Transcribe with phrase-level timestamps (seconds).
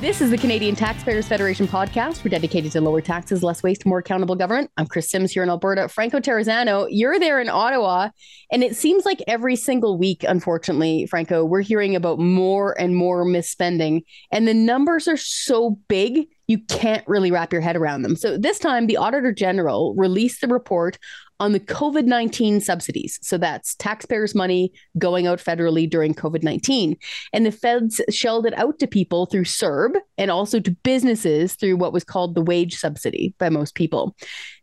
[0.00, 2.24] This is the Canadian Taxpayers Federation podcast.
[2.24, 4.70] We're dedicated to lower taxes, less waste, more accountable government.
[4.78, 5.88] I'm Chris Sims here in Alberta.
[5.88, 8.08] Franco Terrazzano, you're there in Ottawa.
[8.50, 13.26] And it seems like every single week, unfortunately, Franco, we're hearing about more and more
[13.26, 14.00] misspending.
[14.32, 18.16] And the numbers are so big, you can't really wrap your head around them.
[18.16, 20.98] So this time, the Auditor General released the report
[21.38, 23.20] on the COVID 19 subsidies.
[23.22, 26.96] So that's taxpayers' money going out federally during COVID 19.
[27.32, 31.76] And the feds shelled it out to people through CERB and also to businesses through
[31.76, 34.16] what was called the wage subsidy by most people.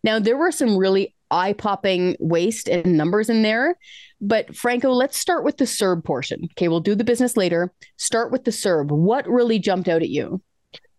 [0.04, 3.78] Now, there were some really eye popping waste and numbers in there.
[4.20, 6.50] But Franco, let's start with the CERB portion.
[6.52, 7.74] Okay, we'll do the business later.
[7.96, 8.92] Start with the CERB.
[8.92, 10.42] What really jumped out at you?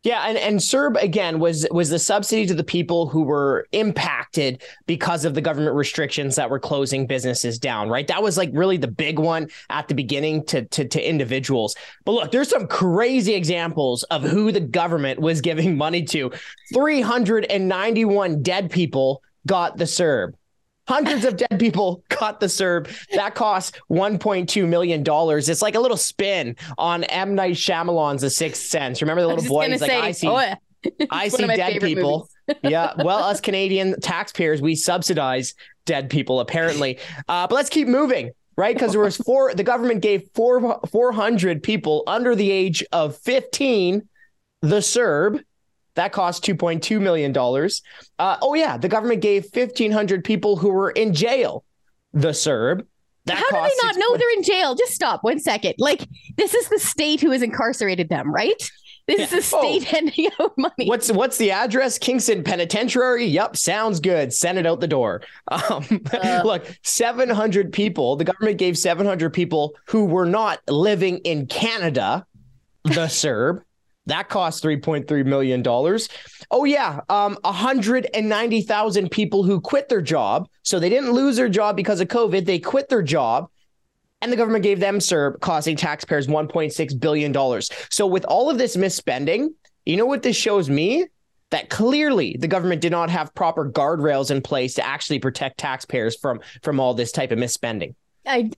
[0.09, 4.63] Yeah, and and CERB again was was the subsidy to the people who were impacted
[4.87, 8.07] because of the government restrictions that were closing businesses down, right?
[8.07, 11.77] That was like really the big one at the beginning to to, to individuals.
[12.07, 16.33] But look, there's some crazy examples of who the government was giving money to.
[16.73, 20.33] 391 dead people got the CERB.
[20.89, 22.89] Hundreds of dead people caught the CERB.
[23.15, 25.05] That cost $1.2 million.
[25.07, 27.35] It's like a little spin on M.
[27.35, 29.03] Night Shyamalan's The Sixth Sense.
[29.03, 29.69] Remember the little boy?
[29.69, 30.55] He's like, I see, oh,
[31.11, 32.31] I see dead people.
[32.63, 32.95] yeah.
[32.97, 36.99] Well, us Canadian taxpayers, we subsidize dead people, apparently.
[37.29, 38.75] Uh, but let's keep moving right?
[38.75, 39.55] Because there was four.
[39.55, 44.09] The government gave four four hundred people under the age of fifteen
[44.63, 45.45] the CERB.
[45.99, 47.37] That cost $2.2 million.
[48.21, 48.77] Uh, oh, yeah.
[48.77, 51.65] The government gave 1,500 people who were in jail
[52.13, 52.87] the CERB.
[53.25, 54.77] That How do they not know they're in jail?
[54.77, 55.75] Just stop one second.
[55.79, 58.71] Like, this is the state who has incarcerated them, right?
[59.09, 59.25] This yeah.
[59.25, 59.85] is the state oh.
[59.91, 60.87] handing out money.
[60.87, 61.99] What's what's the address?
[61.99, 63.25] Kingston Penitentiary.
[63.25, 64.33] Yep, sounds good.
[64.33, 65.23] Send it out the door.
[65.51, 68.15] Um, uh, look, seven hundred people.
[68.17, 72.25] The government gave seven hundred people who were not living in Canada
[72.85, 73.63] the CERB.
[74.09, 75.63] That cost $3.3 million.
[76.51, 77.01] Oh, yeah.
[77.09, 80.49] Um, 190,000 people who quit their job.
[80.63, 82.45] So they didn't lose their job because of COVID.
[82.45, 83.49] They quit their job
[84.21, 87.63] and the government gave them CERB, costing taxpayers $1.6 billion.
[87.91, 89.51] So with all of this misspending,
[89.87, 91.07] you know what this shows me?
[91.51, 96.15] That clearly the government did not have proper guardrails in place to actually protect taxpayers
[96.15, 97.95] from from all this type of misspending.
[98.27, 98.51] I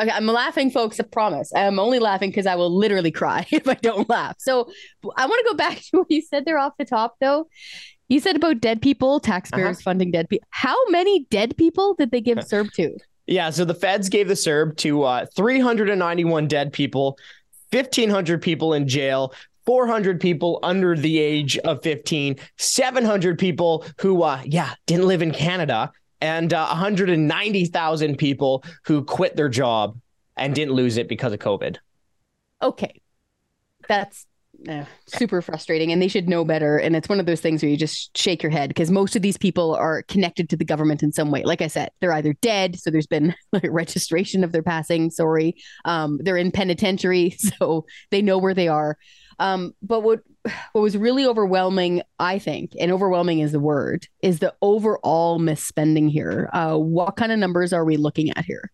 [0.00, 0.98] Okay, I'm laughing, folks.
[0.98, 1.52] I promise.
[1.54, 4.36] I'm only laughing because I will literally cry if I don't laugh.
[4.38, 4.68] So
[5.16, 7.48] I want to go back to what you said there off the top, though.
[8.08, 9.84] You said about dead people, taxpayers uh-huh.
[9.84, 10.46] funding dead people.
[10.50, 12.96] How many dead people did they give CERB to?
[13.26, 17.18] Yeah, so the feds gave the CERB to uh, 391 dead people,
[17.72, 19.32] 1,500 people in jail,
[19.64, 25.30] 400 people under the age of 15, 700 people who, uh, yeah, didn't live in
[25.30, 25.90] Canada,
[26.24, 30.00] and uh, 190,000 people who quit their job
[30.38, 31.76] and didn't lose it because of COVID.
[32.62, 33.02] Okay.
[33.88, 34.26] That's
[34.66, 36.78] uh, super frustrating and they should know better.
[36.78, 39.20] And it's one of those things where you just shake your head because most of
[39.20, 41.42] these people are connected to the government in some way.
[41.42, 45.56] Like I said, they're either dead, so there's been like registration of their passing, sorry.
[45.84, 48.96] Um, they're in penitentiary, so they know where they are.
[49.38, 50.20] Um, but what
[50.72, 56.10] what was really overwhelming, I think, and overwhelming is the word, is the overall misspending
[56.10, 56.50] here.
[56.52, 58.70] Uh, what kind of numbers are we looking at here?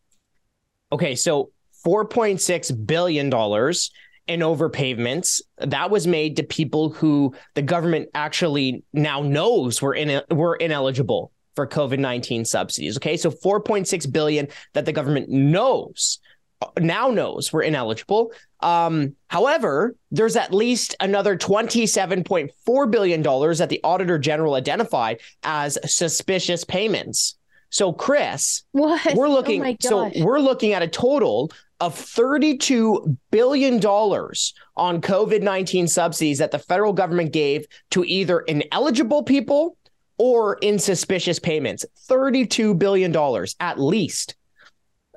[0.93, 1.50] Okay, so
[1.84, 3.91] four point six billion dollars
[4.26, 10.22] in overpayments that was made to people who the government actually now knows were in
[10.31, 12.97] were ineligible for COVID-19 subsidies.
[12.97, 13.16] Okay.
[13.16, 16.20] So 4.6 billion that the government knows
[16.78, 18.32] now knows we're ineligible.
[18.60, 26.64] Um, however, there's at least another $27.4 billion that the Auditor General identified as suspicious
[26.64, 27.36] payments.
[27.70, 29.14] So, Chris, what?
[29.14, 35.88] we're looking oh so we're looking at a total of $32 billion on COVID 19
[35.88, 39.76] subsidies that the federal government gave to either ineligible people
[40.19, 41.87] or in suspicious payments.
[42.08, 43.16] $32 billion
[43.60, 44.34] at least.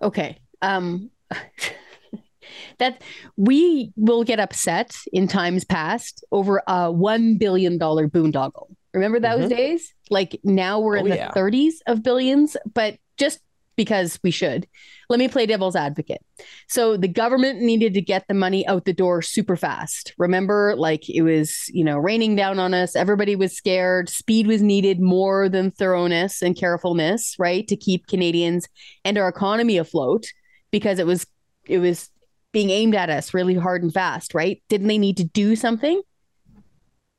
[0.01, 0.39] Okay.
[0.61, 1.09] Um,
[2.79, 3.01] that
[3.37, 8.67] we will get upset in times past over a $1 billion boondoggle.
[8.93, 9.55] Remember those mm-hmm.
[9.55, 9.93] days?
[10.09, 11.31] Like now we're in oh, the yeah.
[11.31, 13.39] 30s of billions, but just
[13.75, 14.67] because we should.
[15.09, 16.21] Let me play devil's advocate.
[16.69, 20.13] So the government needed to get the money out the door super fast.
[20.17, 22.95] Remember, like it was, you know, raining down on us.
[22.95, 24.09] Everybody was scared.
[24.09, 27.67] Speed was needed more than thoroughness and carefulness, right?
[27.67, 28.67] To keep Canadians
[29.03, 30.25] and our economy afloat
[30.73, 31.25] because it was
[31.65, 32.09] it was
[32.51, 34.61] being aimed at us really hard and fast, right?
[34.67, 36.01] Didn't they need to do something?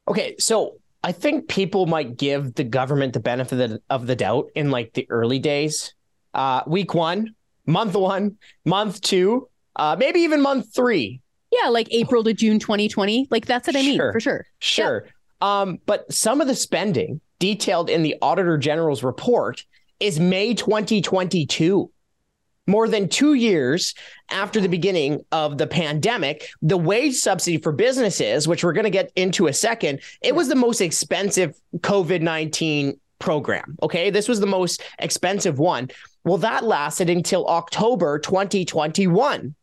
[0.07, 4.71] Okay, so I think people might give the government the benefit of the doubt in
[4.71, 5.95] like the early days.
[6.35, 7.35] Uh, week one,
[7.65, 8.37] month one,
[8.67, 11.21] month two, uh, maybe even month three.
[11.51, 13.29] Yeah, like April to June 2020.
[13.31, 14.13] Like that's what I mean, Sure.
[14.13, 14.47] for sure.
[14.59, 15.07] Sure.
[15.41, 19.65] Um, but some of the spending detailed in the Auditor General's report
[20.01, 21.91] is May 2022.
[22.67, 23.95] More than two years
[24.31, 28.91] after the beginning of the pandemic, the wage subsidy for businesses, which we're going to
[28.91, 33.77] get into a second, it was the most expensive COVID 19 program.
[33.83, 34.11] Okay.
[34.11, 35.91] This was the most expensive one.
[36.25, 39.55] Well, that lasted until October 2021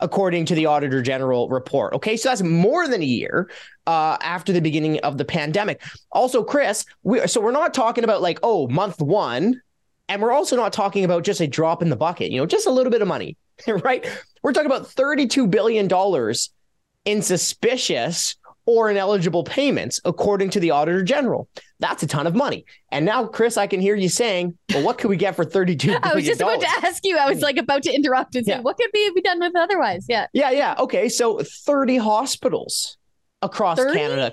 [0.00, 1.94] according to the Auditor General report.
[1.94, 3.48] Okay, so that's more than a year
[3.86, 5.80] uh, after the beginning of the pandemic.
[6.12, 9.62] Also, Chris, we, so we're not talking about like oh month one,
[10.08, 12.30] and we're also not talking about just a drop in the bucket.
[12.30, 13.36] You know, just a little bit of money,
[13.66, 14.06] right?
[14.42, 16.50] We're talking about thirty-two billion dollars
[17.04, 18.36] in suspicious
[18.66, 21.46] or ineligible payments, according to the Auditor General.
[21.80, 22.64] That's a ton of money.
[22.90, 25.88] And now, Chris, I can hear you saying, "Well, what could we get for thirty-two
[25.88, 27.18] billion?" I was just about to ask you.
[27.18, 28.60] I was like about to interrupt and say, Yeah.
[28.60, 30.06] what could we be done with otherwise?
[30.08, 30.26] Yeah.
[30.32, 30.74] Yeah, yeah.
[30.78, 31.08] Okay.
[31.08, 32.96] So 30 hospitals
[33.42, 33.94] across 30?
[33.98, 34.32] Canada.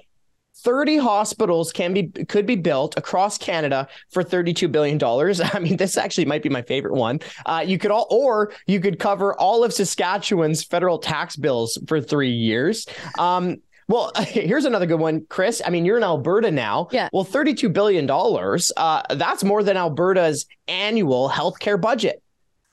[0.64, 5.42] 30 hospitals can be could be built across Canada for 32 billion dollars.
[5.54, 7.20] I mean, this actually might be my favorite one.
[7.46, 12.02] Uh, you could all or you could cover all of Saskatchewan's federal tax bills for
[12.02, 12.88] 3 years.
[13.20, 15.62] Um well, here's another good one, Chris.
[15.66, 16.88] I mean, you're in Alberta now.
[16.92, 17.10] Yeah.
[17.12, 22.24] Well, $32 billion, uh, that's more than Alberta's annual healthcare budget.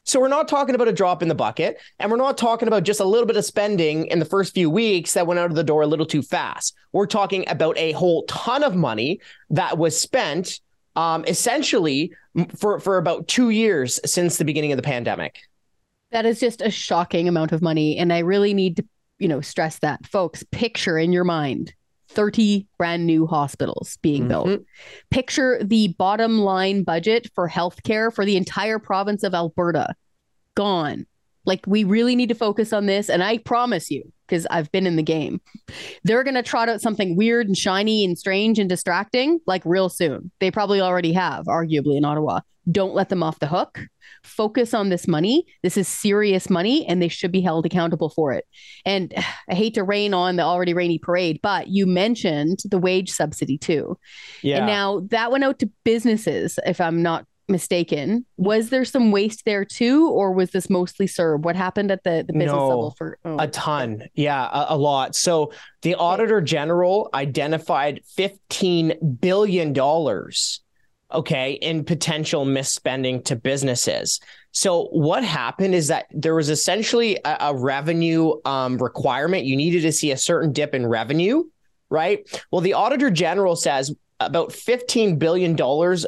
[0.08, 2.84] So we're not talking about a drop in the bucket, and we're not talking about
[2.84, 5.54] just a little bit of spending in the first few weeks that went out of
[5.54, 6.74] the door a little too fast.
[6.92, 9.20] We're talking about a whole ton of money
[9.50, 10.60] that was spent
[10.96, 12.10] um, essentially
[12.56, 15.40] for, for about two years since the beginning of the pandemic.
[16.10, 17.98] That is just a shocking amount of money.
[17.98, 18.86] And I really need to,
[19.18, 20.06] you know, stress that.
[20.06, 21.74] Folks, picture in your mind
[22.10, 24.48] 30 brand new hospitals being built.
[24.48, 24.64] Mhm.
[25.10, 29.94] Picture the bottom line budget for healthcare for the entire province of Alberta
[30.54, 31.06] gone.
[31.44, 33.08] Like, we really need to focus on this.
[33.08, 35.40] And I promise you, because I've been in the game,
[36.04, 39.88] they're going to trot out something weird and shiny and strange and distracting like real
[39.88, 40.30] soon.
[40.40, 42.40] They probably already have, arguably, in Ottawa.
[42.70, 43.80] Don't let them off the hook.
[44.22, 45.46] Focus on this money.
[45.62, 48.44] This is serious money, and they should be held accountable for it.
[48.84, 49.12] And
[49.50, 53.58] I hate to rain on the already rainy parade, but you mentioned the wage subsidy
[53.58, 53.98] too.
[54.42, 54.58] Yeah.
[54.58, 58.26] And now that went out to businesses, if I'm not mistaken.
[58.36, 61.42] Was there some waste there too, or was this mostly CERB?
[61.42, 62.68] What happened at the, the business No.
[62.68, 64.04] level for oh, A ton.
[64.14, 65.16] Yeah, a, a lot.
[65.16, 69.72] So the Auditor General identified $15 billion,
[71.12, 74.20] okay, in potential misspending to businesses.
[74.52, 79.44] So what happened is that there was essentially a, a revenue um, requirement.
[79.44, 81.44] You needed to see a certain dip in revenue,
[81.90, 82.28] right?
[82.50, 85.56] Well, the Auditor General says about $15 billion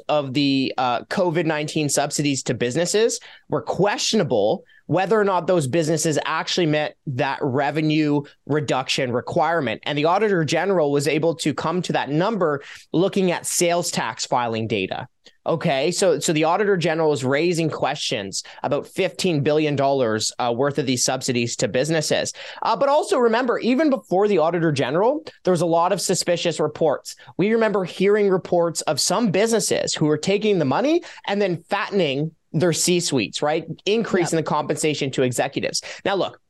[0.08, 6.18] of the uh, COVID 19 subsidies to businesses were questionable whether or not those businesses
[6.24, 9.80] actually met that revenue reduction requirement.
[9.84, 12.60] And the Auditor General was able to come to that number
[12.92, 15.06] looking at sales tax filing data.
[15.50, 20.86] Okay, so so the Auditor General is raising questions about $15 billion uh, worth of
[20.86, 22.32] these subsidies to businesses.
[22.62, 26.60] Uh, but also remember, even before the Auditor General, there was a lot of suspicious
[26.60, 27.16] reports.
[27.36, 32.30] We remember hearing reports of some businesses who were taking the money and then fattening
[32.52, 33.66] their C suites, right?
[33.86, 35.82] Increasing the compensation to executives.
[36.04, 36.40] Now, look,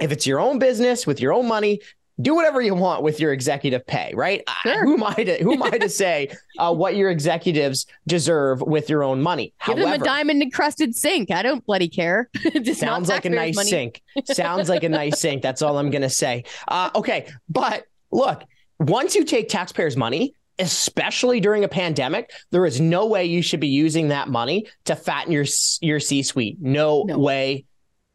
[0.00, 1.80] if it's your own business with your own money,
[2.20, 4.42] do whatever you want with your executive pay, right?
[4.46, 4.84] I- Sure.
[4.84, 8.90] who am I to who am I to say uh, what your executives deserve with
[8.90, 9.52] your own money?
[9.66, 11.30] give them a diamond encrusted sink.
[11.30, 12.28] I don't bloody care.
[12.74, 13.70] Sounds like a nice money.
[13.70, 14.02] sink.
[14.24, 15.42] Sounds like a nice sink.
[15.42, 16.44] That's all I'm gonna say.
[16.66, 18.42] Uh, okay, but look,
[18.80, 23.60] once you take taxpayers' money, especially during a pandemic, there is no way you should
[23.60, 25.44] be using that money to fatten your
[25.80, 26.56] your C-suite.
[26.60, 27.16] No, No.
[27.18, 27.64] way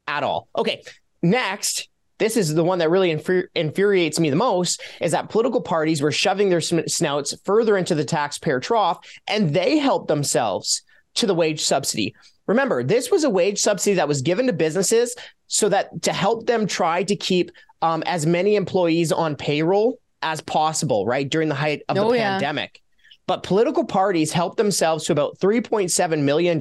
[0.08, 0.50] at all.
[0.58, 0.84] Okay,
[1.22, 1.88] next.
[2.20, 6.02] This is the one that really infuri- infuriates me the most is that political parties
[6.02, 10.84] were shoving their snouts further into the taxpayer trough and they helped themselves
[11.16, 12.16] to the wage subsidy.
[12.48, 15.16] Remember, this was a wage subsidy that was given to businesses
[15.48, 17.52] so that to help them try to keep
[17.82, 21.30] um, as many employees on payroll as possible, right?
[21.30, 22.32] During the height of Oh, the yeah.
[22.34, 22.80] pandemic.
[23.28, 26.60] But political parties helped themselves to about $3.7 million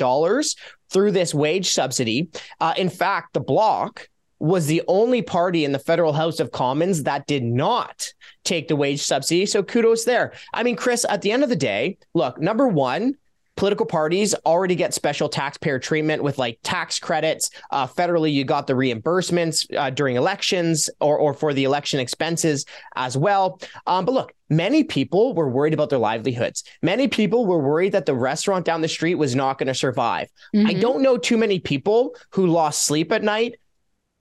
[0.91, 2.29] through this wage subsidy.
[2.61, 4.09] Uh, in fact, the Bloc
[4.43, 8.13] was the only party in the federal House of Commons that did not
[8.45, 9.47] take the wage subsidy.
[9.47, 10.33] So kudos there.
[10.53, 13.15] I mean, Chris, at the end of the day, look, number one,
[13.57, 17.51] political parties already get special taxpayer treatment with like tax credits.
[17.71, 22.65] Uh, federally, you got the reimbursements uh, during elections or, or for the election expenses
[22.97, 23.61] as well.
[23.87, 26.65] Um, but look, many people were worried about their livelihoods.
[26.83, 30.29] Many people were worried that the restaurant down the street was not going to survive.
[30.55, 30.81] I Mhm.
[30.81, 33.55] don't know too many people who lost sleep at night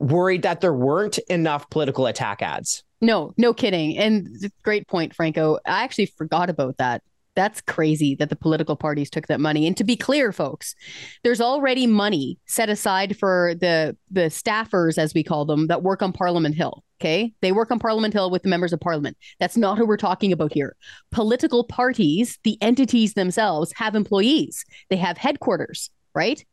[0.02, 2.84] worried that there weren't enough political attack ads.
[3.02, 3.98] No, no kidding.
[3.98, 4.28] And
[4.64, 5.60] great point, Franco.
[5.66, 7.02] I actually forgot about that.
[7.34, 9.66] That's crazy that the political parties took that money.
[9.66, 10.76] And to be clear, folks,
[11.24, 16.02] there's already money set aside for the the staffers, as we call them, that work
[16.02, 16.84] on Parliament Hill.
[17.00, 17.34] Okay.
[17.42, 19.18] They work on Parliament Hill with the members of parliament.
[19.40, 20.76] That's not who we're talking about here.
[21.12, 26.46] Political parties, the entities themselves, have employees, they have headquarters, right?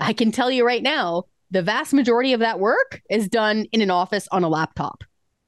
[0.00, 3.82] I can tell you right now, the vast majority of that work is done in
[3.82, 5.04] an office on a laptop.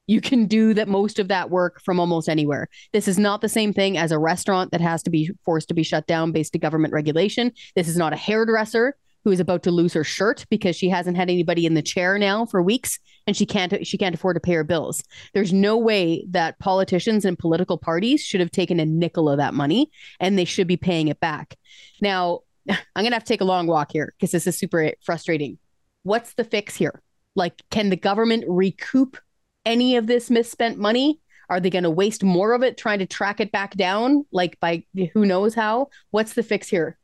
[0.07, 2.69] You can do that most of that work from almost anywhere.
[2.93, 5.75] This is not the same thing as a restaurant that has to be forced to
[5.75, 7.53] be shut down based to government regulation.
[7.75, 11.17] This is not a hairdresser who is about to lose her shirt because she hasn't
[11.17, 14.41] had anybody in the chair now for weeks and she can't she can't afford to
[14.41, 15.03] pay her bills.
[15.33, 19.55] There's no way that politicians and political parties should have taken a nickel of that
[19.55, 21.57] money and they should be paying it back.
[22.03, 24.93] Now, I'm going to have to take a long walk here because this is super
[25.03, 25.59] frustrating.
[26.05, 27.03] What's the fix here?
[27.35, 29.19] Like can the government recoup
[29.67, 31.21] any of this misspent money?
[31.51, 34.59] Are they going to waste more of it trying to track it back down, like
[34.61, 35.89] by who knows how?
[36.11, 36.99] What's the fix here?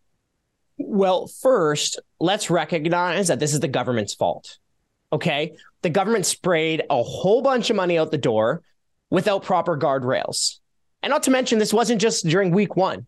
[0.79, 4.59] Well, first, let's recognize that this is the government's fault.
[5.13, 5.57] Okay.
[5.83, 8.63] The government sprayed a whole bunch of money out the door
[9.11, 10.59] without proper guardrails.
[11.03, 13.07] And not to mention, this wasn't just during week one,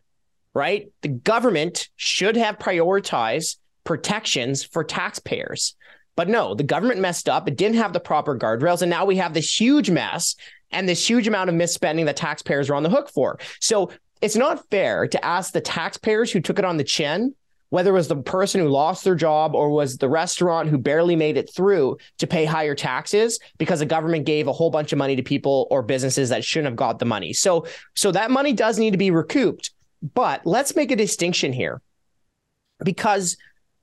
[0.55, 0.91] right?
[1.03, 5.77] The government should have prioritized protections for taxpayers.
[6.17, 7.49] But no, the government messed up.
[7.49, 8.83] It didn't have the proper guardrails.
[8.83, 10.37] And now we have this huge mess
[10.71, 13.39] and this huge amount of misspending that taxpayers are on the hook for.
[13.61, 17.35] So it's not fair to ask the taxpayers who took it on the chin,
[17.71, 21.17] whether it was the person who lost their job or was the restaurant who barely
[21.17, 24.99] made it through to pay higher taxes because the government gave a whole bunch of
[24.99, 27.33] money to people or businesses that shouldn't have got the money.
[27.33, 29.71] So so that money does need to be recouped.
[30.15, 31.81] But let's make a distinction here.
[32.85, 33.37] Because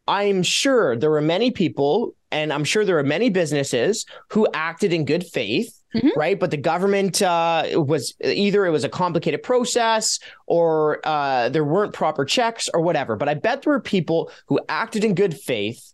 [0.10, 4.92] I'm sure there were many people and I'm sure there are many businesses who acted
[4.92, 5.76] in good faith.
[5.96, 6.20] Mm-hmm.
[6.20, 6.40] Right.
[6.40, 11.94] But the government uh, was either it was a complicated process or uh, there weren't
[11.94, 13.16] proper checks or whatever.
[13.16, 15.94] But I bet there were people who acted in good faith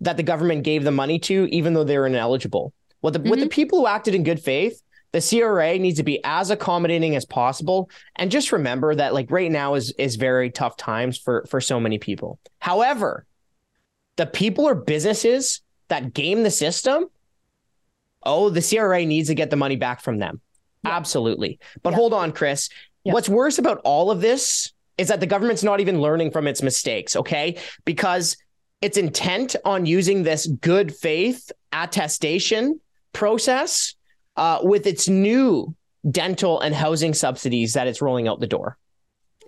[0.00, 2.72] that the government gave the money to, even though they were ineligible.
[3.02, 3.30] Well, the, mm-hmm.
[3.30, 4.80] with the people who acted in good faith,
[5.10, 7.90] the CRA needs to be as accommodating as possible.
[8.16, 11.80] And just remember that like right now is is very tough times for for so
[11.80, 12.38] many people.
[12.60, 13.26] However,
[14.16, 17.06] the people or businesses that game the system,
[18.22, 20.40] oh, the CRA needs to get the money back from them.
[20.84, 20.92] Yeah.
[20.92, 21.58] Absolutely.
[21.82, 21.96] But yeah.
[21.96, 22.68] hold on, Chris.
[23.04, 23.12] Yeah.
[23.12, 26.62] What's worse about all of this is that the government's not even learning from its
[26.62, 27.58] mistakes, okay?
[27.84, 28.36] Because
[28.80, 32.80] its intent on using this good faith attestation
[33.12, 33.94] process
[34.36, 35.74] uh, with its new
[36.10, 38.76] dental and housing subsidies that it's rolling out the door.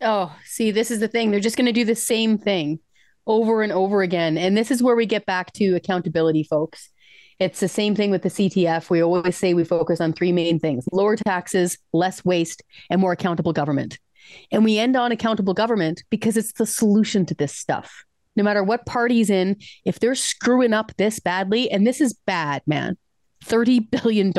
[0.03, 1.31] Oh, see, this is the thing.
[1.31, 2.81] They're just going to do the same thing
[3.27, 4.39] over and over again.
[4.39, 6.91] And this is where we get back to accountability, folks.
[7.39, 8.89] It's the same thing with the CTF.
[8.89, 13.13] We always say we focus on three main things lower taxes, less waste, and more
[13.13, 13.99] accountable government.
[14.51, 18.05] And we end on accountable government because it's the solution to this stuff.
[18.37, 22.63] No matter what party's in, if they're screwing up this badly, and this is bad,
[22.67, 22.97] man,
[23.45, 24.33] $30 billion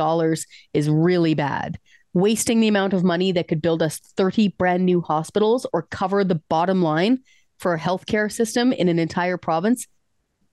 [0.74, 1.80] is really bad.
[2.14, 6.24] Wasting the amount of money that could build us 30 brand new hospitals or cover
[6.24, 7.20] the bottom line
[7.60, 9.88] for a healthcare system in an entire province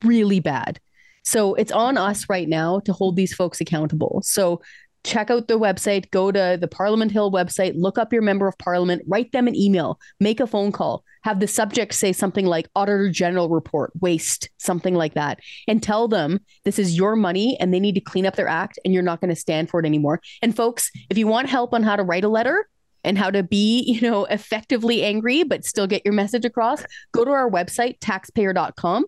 [0.04, 0.80] really bad.
[1.24, 4.20] So it's on us right now to hold these folks accountable.
[4.24, 4.60] So
[5.04, 8.56] check out the website, go to the Parliament Hill website, look up your member of
[8.58, 12.68] parliament, write them an email, make a phone call, have the subject say something like
[12.74, 17.72] Auditor General report, waste, something like that, and tell them this is your money and
[17.72, 19.86] they need to clean up their act and you're not going to stand for it
[19.86, 20.20] anymore.
[20.42, 22.68] And folks, if you want help on how to write a letter,
[23.04, 27.24] and how to be, you know, effectively angry but still get your message across, go
[27.24, 29.04] to our website, taxpayer.com.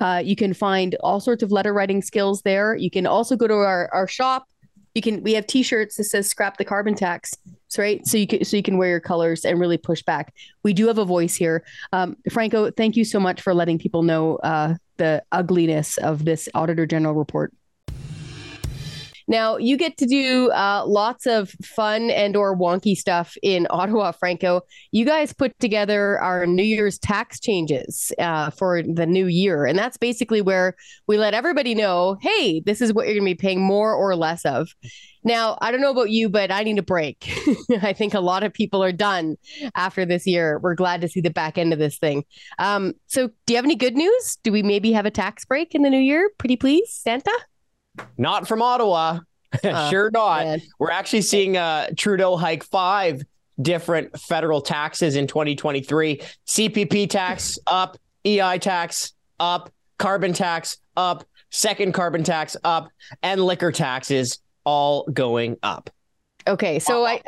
[0.00, 2.76] Uh, you can find all sorts of letter writing skills there.
[2.76, 4.46] You can also go to our, our shop.
[4.94, 7.32] You can we have t-shirts that says scrap the carbon tax.
[7.76, 8.06] Right.
[8.06, 10.32] So you can so you can wear your colors and really push back.
[10.62, 11.64] We do have a voice here.
[11.92, 16.48] Um, Franco, thank you so much for letting people know uh, the ugliness of this
[16.54, 17.52] Auditor General report.
[19.26, 24.12] Now you get to do uh, lots of fun and or wonky stuff in Ottawa,
[24.12, 24.62] Franco.
[24.92, 29.78] You guys put together our New Year's tax changes uh, for the new year, and
[29.78, 30.74] that's basically where
[31.06, 34.16] we let everybody know, hey, this is what you're going to be paying more or
[34.16, 34.68] less of.
[35.24, 37.32] Now, I don't know about you, but I need a break.
[37.82, 39.36] I think a lot of people are done
[39.74, 40.58] after this year.
[40.58, 42.24] We're glad to see the back end of this thing.
[42.58, 44.38] Um, so, do you have any good news?
[44.42, 46.30] Do we maybe have a tax break in the new year?
[46.38, 47.32] Pretty please, Santa?
[48.18, 49.20] Not from Ottawa.
[49.62, 50.44] Uh, sure not.
[50.44, 50.62] Man.
[50.78, 53.22] We're actually seeing uh, Trudeau hike five
[53.60, 56.20] different federal taxes in 2023.
[56.46, 62.88] CPP tax up, EI tax up, carbon tax up, second carbon tax up,
[63.22, 65.90] and liquor taxes all going up.
[66.46, 67.20] Okay, so I,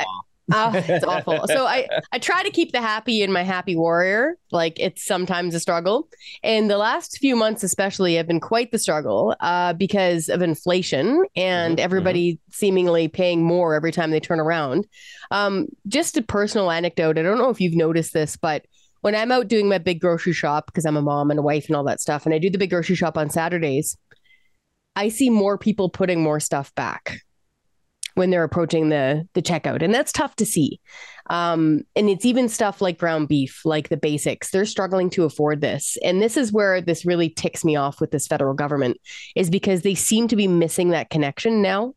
[0.53, 1.45] Oh, it's awful.
[1.49, 4.37] So I I try to keep the happy in my happy warrior.
[4.53, 6.09] Like it's sometimes a struggle,
[6.43, 11.25] and the last few months especially have been quite the struggle uh, because of inflation
[11.35, 11.85] and mm-hmm.
[11.85, 12.53] everybody mm-hmm.
[12.53, 14.87] seemingly paying more every time they turn around.
[15.31, 17.19] Um, just a personal anecdote.
[17.19, 18.67] I don't know if you've noticed this, but
[19.01, 21.67] when I'm out doing my big grocery shop because I'm a mom and a wife
[21.67, 23.97] and all that stuff, and I do the big grocery shop on Saturdays,
[24.95, 27.21] I see more people putting more stuff back
[28.17, 30.81] when they're approaching the the checkout and that's tough to see.
[31.29, 35.61] Um, and it's even stuff like ground beef like the basics they're struggling to afford
[35.61, 35.97] this.
[36.03, 38.99] And this is where this really ticks me off with this federal government
[39.35, 41.95] is because they seem to be missing that connection now.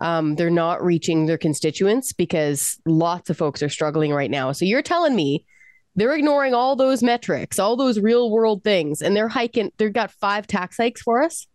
[0.00, 4.50] Um, they're not reaching their constituents because lots of folks are struggling right now.
[4.50, 5.46] So you're telling me
[5.94, 10.10] they're ignoring all those metrics all those real world things and they're hiking they've got
[10.10, 11.46] five tax hikes for us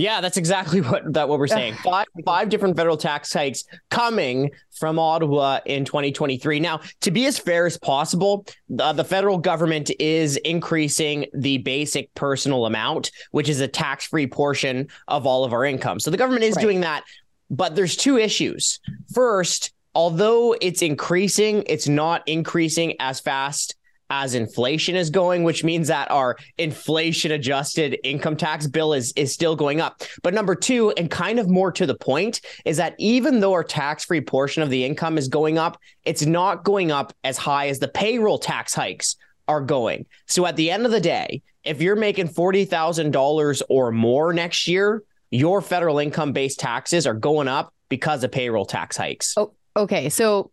[0.00, 1.74] yeah, that's exactly what that what we're saying.
[1.84, 6.60] Five five different federal tax hikes coming from Ottawa in 2023.
[6.60, 12.12] Now, to be as fair as possible, the, the federal government is increasing the basic
[12.14, 16.00] personal amount, which is a tax-free portion of all of our income.
[16.00, 16.62] So the government is right.
[16.62, 17.04] doing that,
[17.50, 18.80] but there's two issues.
[19.12, 23.76] First, although it's increasing, it's not increasing as fast
[24.10, 29.32] as inflation is going, which means that our inflation adjusted income tax bill is is
[29.32, 30.02] still going up.
[30.22, 33.64] But number two, and kind of more to the point, is that even though our
[33.64, 37.68] tax free portion of the income is going up, it's not going up as high
[37.68, 39.16] as the payroll tax hikes
[39.48, 40.06] are going.
[40.26, 44.32] So at the end of the day, if you're making forty thousand dollars or more
[44.32, 49.34] next year, your federal income based taxes are going up because of payroll tax hikes.
[49.36, 50.08] Oh, okay.
[50.08, 50.50] So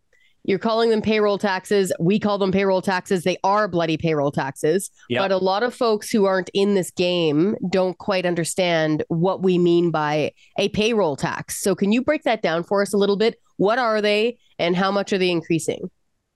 [0.48, 1.92] you're calling them payroll taxes.
[2.00, 3.22] We call them payroll taxes.
[3.22, 4.90] They are bloody payroll taxes.
[5.10, 5.22] Yep.
[5.22, 9.58] But a lot of folks who aren't in this game don't quite understand what we
[9.58, 11.62] mean by a payroll tax.
[11.62, 13.38] So, can you break that down for us a little bit?
[13.58, 15.90] What are they and how much are they increasing?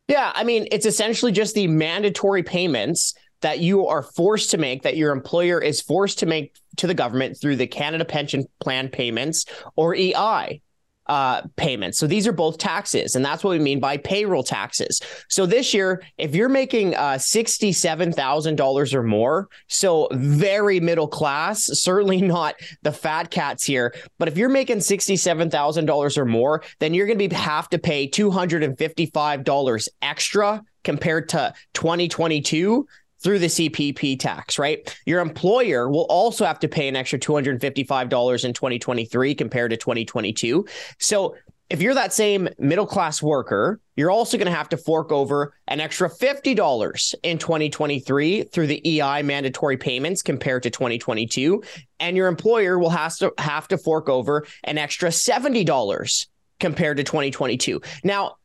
[0.09, 4.83] Yeah, I mean, it's essentially just the mandatory payments that you are forced to make,
[4.83, 8.91] that your employer is forced to make to the government through the Canada Pension Plan
[8.91, 10.61] payments or EI
[11.07, 11.99] uh, payments.
[11.99, 15.01] So these are both taxes, and that's what we mean by payroll taxes.
[15.29, 21.09] So this year, if you're making uh, sixty-seven thousand dollars or more, so very middle
[21.09, 26.25] class, certainly not the fat cats here, but if you're making sixty-seven thousand dollars or
[26.25, 31.29] more, then you're going to have to pay two hundred and fifty-five dollars extra compared
[31.29, 32.87] to 2022
[33.23, 34.95] through the CPP tax, right?
[35.07, 40.67] Your employer will also have to pay an extra $255 in 2023 compared to 2022.
[40.99, 41.37] So
[41.71, 45.55] if you're that same middle class worker, you're also going to have to fork over
[45.69, 51.63] an extra $50 in 2023 through the EI mandatory payments compared to 2022.
[51.99, 56.27] And your employer will have to have to fork over an extra $70
[56.61, 57.81] compared to 2022.
[58.05, 58.37] Now,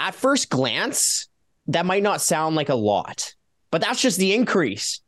[0.00, 1.28] at first glance,
[1.68, 3.34] that might not sound like a lot
[3.74, 5.00] but that's just the increase.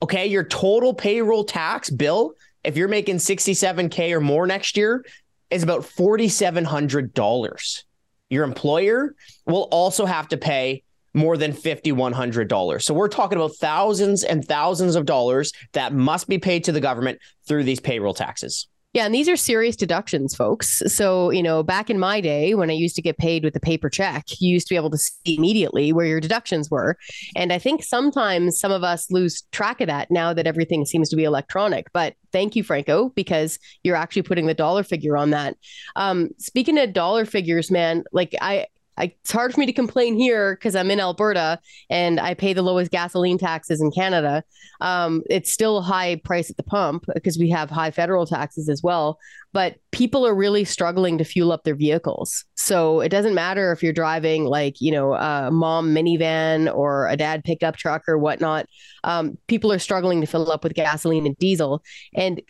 [0.00, 0.28] Okay.
[0.28, 2.32] Your total payroll tax bill,
[2.64, 5.04] if you're making 67K or more next year,
[5.50, 7.82] is about $4,700.
[8.30, 12.80] Your employer will also have to pay more than $5,100.
[12.80, 16.80] So we're talking about thousands and thousands of dollars that must be paid to the
[16.80, 18.68] government through these payroll taxes.
[18.94, 20.80] Yeah, and these are serious deductions, folks.
[20.86, 23.60] So, you know, back in my day when I used to get paid with a
[23.60, 26.96] paper check, you used to be able to see immediately where your deductions were.
[27.34, 31.08] And I think sometimes some of us lose track of that now that everything seems
[31.08, 31.92] to be electronic.
[31.92, 35.56] But thank you, Franco, because you're actually putting the dollar figure on that.
[35.96, 40.16] Um, speaking of dollar figures, man, like I, I, it's hard for me to complain
[40.16, 41.58] here because I'm in Alberta
[41.90, 44.44] and I pay the lowest gasoline taxes in Canada.
[44.80, 48.68] Um, it's still a high price at the pump because we have high federal taxes
[48.68, 49.18] as well.
[49.52, 52.44] But people are really struggling to fuel up their vehicles.
[52.56, 57.16] So it doesn't matter if you're driving like, you know, a mom minivan or a
[57.16, 58.66] dad pickup truck or whatnot.
[59.04, 61.82] Um, people are struggling to fill up with gasoline and diesel.
[62.14, 62.42] And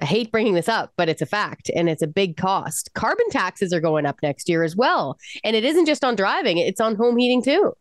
[0.00, 2.90] I hate bringing this up, but it's a fact and it's a big cost.
[2.94, 5.18] Carbon taxes are going up next year as well.
[5.44, 7.74] And it isn't just on driving, it's on home heating too.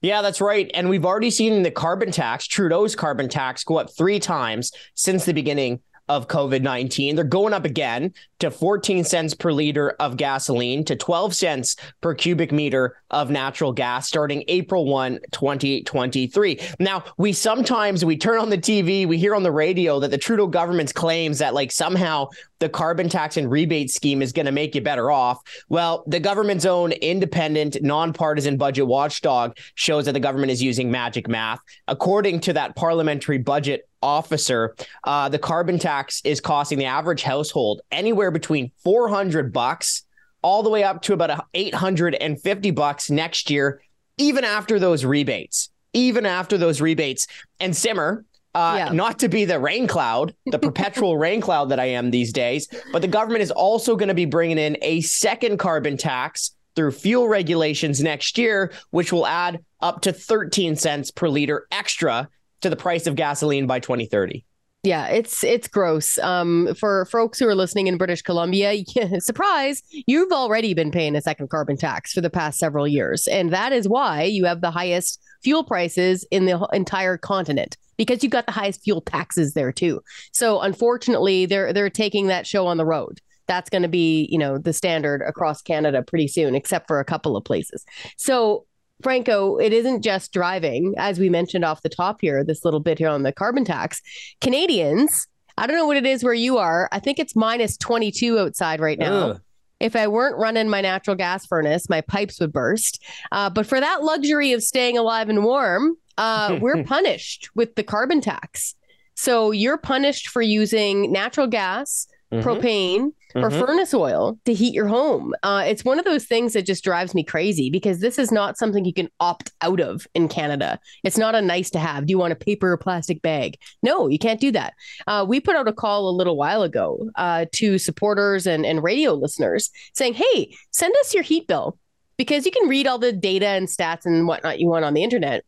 [0.00, 0.70] Yeah, that's right.
[0.74, 5.24] And we've already seen the carbon tax, Trudeau's carbon tax, go up three times since
[5.24, 7.16] the beginning of COVID 19.
[7.16, 12.14] They're going up again to 14 cents per liter of gasoline to 12 cents per
[12.14, 16.60] cubic meter of natural gas starting April 1, 2023.
[16.78, 20.18] Now, we sometimes we turn on the TV, we hear on the radio that the
[20.18, 22.28] Trudeau government's claims that like somehow
[22.60, 25.40] the carbon tax and rebate scheme is going to make you better off.
[25.68, 31.28] Well, the government's own independent, nonpartisan budget watchdog shows that the government is using magic
[31.28, 31.60] math.
[31.86, 37.80] According to that parliamentary budget officer, uh, the carbon tax is costing the average household
[37.90, 40.04] anywhere between 400 bucks
[40.42, 43.82] all the way up to about 850 bucks next year,
[44.16, 45.70] even after those rebates.
[45.92, 47.26] Even after those rebates.
[47.60, 48.92] And Simmer, uh, yeah.
[48.92, 52.68] not to be the rain cloud, the perpetual rain cloud that I am these days,
[52.92, 56.92] but the government is also going to be bringing in a second carbon tax through
[56.92, 62.28] fuel regulations next year, which will add up to 13 cents per liter extra
[62.60, 64.44] to the price of gasoline by 2030.
[64.84, 66.18] Yeah, it's it's gross.
[66.18, 71.16] Um, for folks who are listening in British Columbia, yeah, surprise, you've already been paying
[71.16, 74.60] a second carbon tax for the past several years, and that is why you have
[74.60, 79.54] the highest fuel prices in the entire continent because you've got the highest fuel taxes
[79.54, 80.00] there too.
[80.32, 83.20] So unfortunately, they're they're taking that show on the road.
[83.48, 87.04] That's going to be, you know, the standard across Canada pretty soon, except for a
[87.04, 87.84] couple of places.
[88.16, 88.66] So
[89.02, 92.98] Franco, it isn't just driving, as we mentioned off the top here, this little bit
[92.98, 94.02] here on the carbon tax.
[94.40, 96.88] Canadians, I don't know what it is where you are.
[96.92, 99.12] I think it's minus 22 outside right now.
[99.12, 99.40] Ugh.
[99.80, 103.02] If I weren't running my natural gas furnace, my pipes would burst.
[103.30, 107.84] Uh, but for that luxury of staying alive and warm, uh, we're punished with the
[107.84, 108.74] carbon tax.
[109.14, 112.48] So you're punished for using natural gas, mm-hmm.
[112.48, 113.60] propane, or mm-hmm.
[113.60, 115.34] furnace oil to heat your home.
[115.42, 118.56] Uh, it's one of those things that just drives me crazy because this is not
[118.56, 120.78] something you can opt out of in Canada.
[121.04, 122.06] It's not a nice to have.
[122.06, 123.58] Do you want a paper or plastic bag?
[123.82, 124.74] No, you can't do that.
[125.06, 128.82] Uh, we put out a call a little while ago uh, to supporters and, and
[128.82, 131.78] radio listeners saying, hey, send us your heat bill
[132.16, 135.02] because you can read all the data and stats and whatnot you want on the
[135.02, 135.44] internet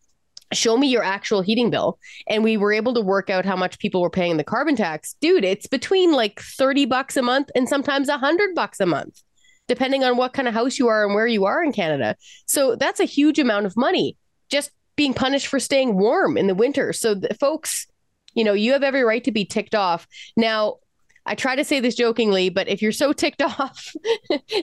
[0.52, 1.98] show me your actual heating bill.
[2.28, 5.14] And we were able to work out how much people were paying the carbon tax.
[5.20, 9.22] Dude it's between like 30 bucks a month and sometimes 100 bucks a month
[9.68, 12.16] depending on what kind of house you are and where you are in canada.
[12.46, 14.16] So that's a huge amount of money
[14.48, 16.92] just being punished for staying warm in the winter.
[16.92, 17.86] So the, folks
[18.34, 20.06] you know you have every right to be ticked off.
[20.36, 20.78] Now
[21.26, 23.92] I try to say this jokingly, but if you're so ticked off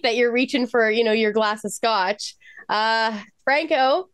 [0.04, 2.36] that you're reaching for, you know, your glass of scotch,
[2.70, 4.10] uh, Franco,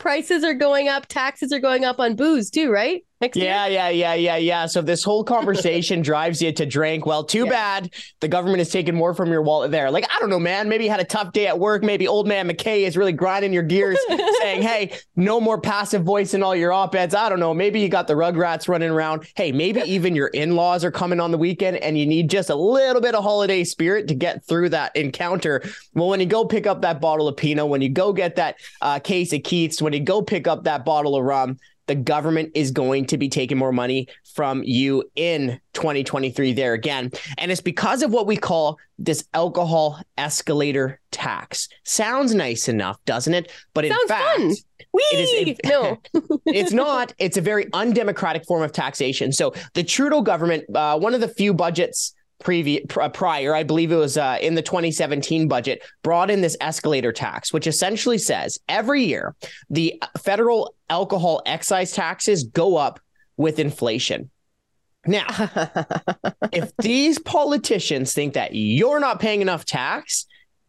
[0.00, 3.04] prices are going up, taxes are going up on booze too, right?
[3.20, 3.74] Next yeah, year?
[3.74, 4.66] yeah, yeah, yeah, yeah.
[4.66, 7.04] So this whole conversation drives you to drink.
[7.04, 7.50] Well, too yeah.
[7.50, 9.90] bad the government is taking more from your wallet there.
[9.90, 10.70] Like, I don't know, man.
[10.70, 11.82] Maybe you had a tough day at work.
[11.82, 13.98] Maybe old man McKay is really grinding your gears,
[14.40, 17.14] saying, hey, no more passive voice in all your op eds.
[17.14, 17.52] I don't know.
[17.52, 19.26] Maybe you got the rugrats running around.
[19.36, 22.48] Hey, maybe even your in laws are coming on the weekend and you need just
[22.48, 25.62] a little bit of holiday spirit to get through that encounter.
[25.92, 28.56] Well, when you go pick up that bottle of Pinot, when you go get that
[28.80, 32.52] uh, case of Keith's, when you go pick up that bottle of rum, the government
[32.54, 37.10] is going to be taking more money from you in 2023 there again.
[37.38, 41.68] And it's because of what we call this alcohol escalator tax.
[41.84, 43.50] Sounds nice enough, doesn't it?
[43.74, 44.54] But in Sounds fact, fun.
[44.94, 45.98] It is, no,
[46.46, 47.12] it's not.
[47.18, 49.32] It's a very undemocratic form of taxation.
[49.32, 53.96] So the Trudeau government, uh, one of the few budgets previous prior, I believe it
[53.96, 59.04] was uh, in the 2017 budget, brought in this escalator tax, which essentially says every
[59.04, 59.34] year
[59.68, 63.00] the federal alcohol excise taxes go up
[63.36, 64.30] with inflation.
[65.06, 65.26] Now,
[66.52, 70.26] if these politicians think that you're not paying enough tax,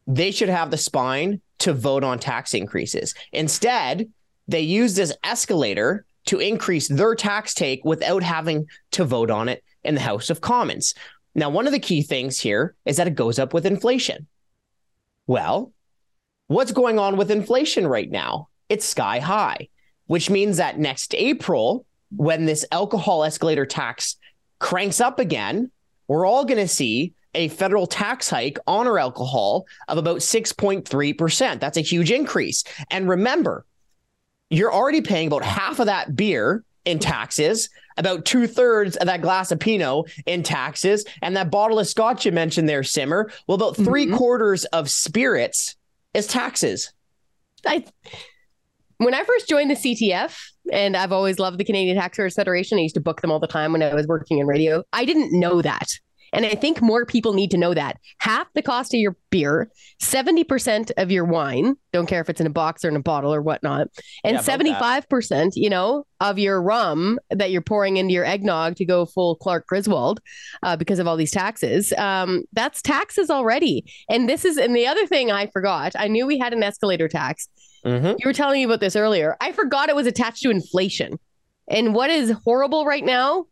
[0.08, 3.14] they should have the spine to vote on tax increases.
[3.32, 4.10] Instead,
[4.48, 9.64] they use this escalator to increase their tax take without having to vote on it
[9.84, 10.94] in the House of Commons.
[11.34, 14.28] Now, one of the key things here is that it goes up with inflation.
[15.28, 15.72] Well,
[16.48, 18.50] what's going on with inflation right now?
[18.70, 19.70] It's sky high,
[20.08, 24.18] which means that next April, when this alcohol escalator tax
[24.60, 25.72] cranks up again,
[26.08, 31.60] we're all going to see a federal tax hike on our alcohol of about 6.3%.
[31.60, 32.64] That's a huge increase.
[32.90, 33.66] And remember,
[34.50, 37.70] you're already paying about half of that beer in taxes,
[38.02, 42.26] about two thirds of that glass of Pinot in taxes, and that bottle of scotch
[42.26, 43.32] you mentioned there, Simmer.
[43.48, 44.16] Well, about 3 mm-hmm.
[44.16, 45.76] quarters of spirits
[46.14, 46.92] is taxes.
[47.66, 47.86] I
[48.98, 50.36] when I first joined the CTF,
[50.72, 53.48] and I've always loved the Canadian Taxpayers Federation, I used to book them all the
[53.48, 54.84] time when I was working in radio.
[54.94, 56.00] I didn't know that.
[56.34, 59.70] And I think more people need to know that half the cost of your beer,
[60.02, 63.34] 70% of your wine, don't care if it's in a box or in a bottle
[63.34, 63.88] or whatnot,
[64.24, 68.86] and yeah, 75%, you know, of your rum that you're pouring into your eggnog to
[68.86, 70.20] go full Clark Griswold
[70.64, 71.92] uh, because of all these taxes.
[71.98, 73.92] Um, that's taxes already.
[74.10, 77.08] And this is, and the other thing I forgot, I knew we had an escalator
[77.08, 77.50] tax.
[77.86, 78.16] Mm-hmm.
[78.20, 79.36] You were telling me about this earlier.
[79.42, 81.18] I forgot it was attached to inflation.
[81.68, 83.46] And what is horrible right now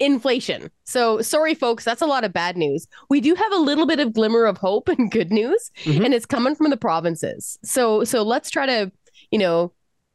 [0.00, 0.70] inflation.
[0.84, 2.86] So sorry, folks, that's a lot of bad news.
[3.08, 6.04] We do have a little bit of glimmer of hope and good news, mm-hmm.
[6.04, 7.58] and it's coming from the provinces.
[7.64, 8.92] So so let's try to,
[9.30, 9.72] you know,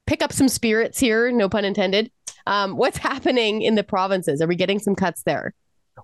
[0.08, 2.12] pick up some spirits here, no pun intended.
[2.48, 4.42] Um, what's happening in the provinces?
[4.42, 5.54] Are we getting some cuts there?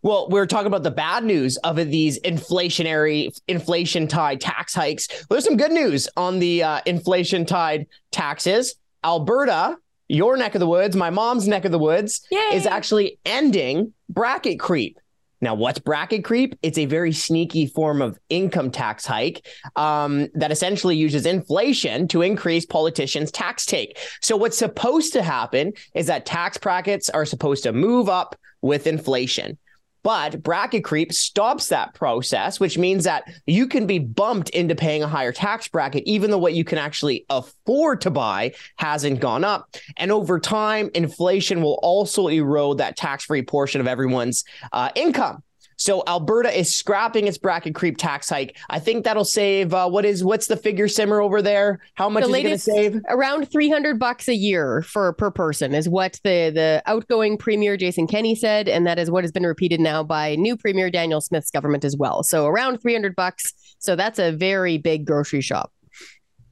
[0.03, 5.07] Well, we're talking about the bad news of these inflationary, inflation tied tax hikes.
[5.29, 8.75] There's some good news on the uh, inflation tied taxes.
[9.03, 12.49] Alberta, your neck of the woods, my mom's neck of the woods, Yay.
[12.53, 14.99] is actually ending bracket creep.
[15.41, 16.57] Now, what's bracket creep?
[16.63, 22.21] It's a very sneaky form of income tax hike um, that essentially uses inflation to
[22.21, 23.99] increase politicians' tax take.
[24.21, 28.87] So, what's supposed to happen is that tax brackets are supposed to move up with
[28.87, 29.57] inflation.
[30.05, 35.01] But bracket creep stops that process, which means that you can be bumped into paying
[35.01, 39.43] a higher tax bracket, even though what you can actually afford to buy hasn't gone
[39.43, 39.75] up.
[39.97, 45.41] And over time, inflation will also erode that tax free portion of everyone's uh, income.
[45.77, 48.57] So Alberta is scrapping its bracket creep tax hike.
[48.69, 51.81] I think that'll save uh, what is what's the figure simmer over there?
[51.95, 53.01] How much the is it going to save?
[53.09, 58.07] Around 300 bucks a year for per person is what the the outgoing premier Jason
[58.07, 61.51] Kenney said and that is what has been repeated now by new premier Danielle Smith's
[61.51, 62.23] government as well.
[62.23, 63.53] So around 300 bucks.
[63.79, 65.71] So that's a very big grocery shop.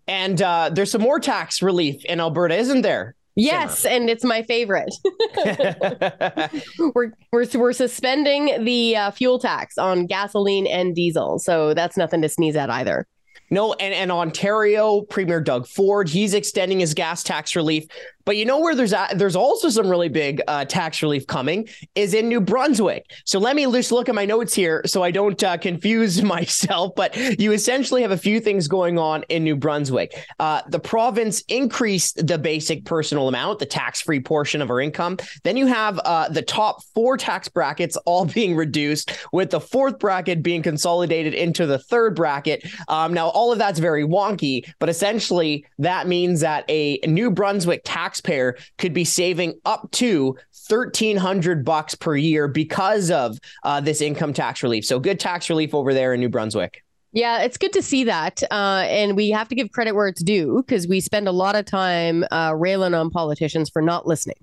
[0.08, 3.16] And uh, there's some more tax relief in Alberta, isn't there?
[3.36, 4.94] Yes, and it's my favorite.
[6.94, 12.22] we're, we're we're suspending the uh, fuel tax on gasoline and diesel, so that's nothing
[12.22, 13.08] to sneeze at either.
[13.50, 17.86] No, and, and Ontario Premier Doug Ford, he's extending his gas tax relief
[18.26, 22.14] but you know where there's there's also some really big uh, tax relief coming is
[22.14, 23.12] in New Brunswick.
[23.26, 26.94] So let me just look at my notes here so I don't uh, confuse myself.
[26.96, 30.26] But you essentially have a few things going on in New Brunswick.
[30.40, 35.18] Uh, the province increased the basic personal amount, the tax free portion of our income.
[35.44, 40.00] Then you have uh, the top four tax brackets all being reduced, with the fourth
[40.00, 42.66] bracket being consolidated into the third bracket.
[42.88, 47.82] Um, now all of that's very wonky, but essentially that means that a New Brunswick
[47.84, 50.38] tax taxpayer could be saving up to
[50.70, 54.86] 1300 bucks per year because of uh, this income tax relief.
[54.86, 56.84] So good tax relief over there in New Brunswick.
[57.12, 58.42] Yeah, it's good to see that.
[58.50, 61.56] Uh, and we have to give credit where it's due because we spend a lot
[61.56, 64.38] of time uh, railing on politicians for not listening.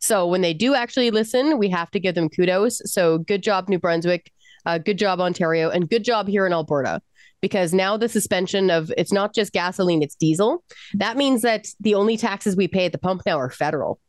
[0.00, 2.82] So when they do actually listen, we have to give them kudos.
[2.84, 4.30] So good job, New Brunswick.
[4.64, 5.70] Uh, good job, Ontario.
[5.70, 7.00] And good job here in Alberta
[7.40, 10.64] because now the suspension of it's not just gasoline, it's diesel.
[10.94, 14.00] That means that the only taxes we pay at the pump now are federal.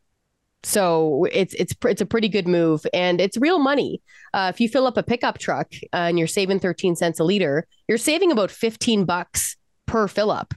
[0.63, 4.01] So it's it's it's a pretty good move, and it's real money.
[4.33, 7.23] Uh, if you fill up a pickup truck uh, and you're saving 13 cents a
[7.23, 10.53] liter, you're saving about 15 bucks per fill up.